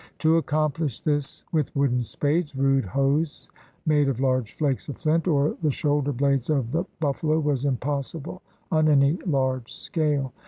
To 0.17 0.37
accomplish 0.37 0.99
this 0.99 1.45
with 1.51 1.75
wooden 1.75 2.01
spades, 2.01 2.55
rude 2.55 2.85
hoes 2.85 3.51
made 3.85 4.07
of 4.09 4.19
large 4.19 4.53
flakes 4.53 4.89
of 4.89 4.97
flint, 4.97 5.27
or 5.27 5.55
the 5.61 5.69
shoulder 5.69 6.11
blades 6.11 6.49
of 6.49 6.71
the 6.71 6.85
buffalo, 6.99 7.39
was 7.39 7.65
impossible 7.65 8.41
on 8.71 8.89
any 8.89 9.19
large 9.27 9.71
scale. 9.71 10.33